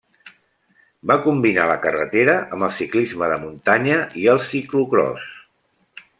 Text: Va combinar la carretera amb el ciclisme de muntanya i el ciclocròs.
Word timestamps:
Va 1.11 1.17
combinar 1.25 1.65
la 1.71 1.75
carretera 1.83 2.35
amb 2.57 2.67
el 2.69 2.73
ciclisme 2.79 3.31
de 3.33 3.37
muntanya 3.45 4.01
i 4.23 4.27
el 4.35 4.43
ciclocròs. 4.49 5.31